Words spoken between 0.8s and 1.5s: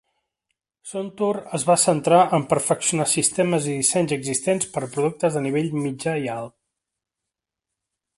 SunTour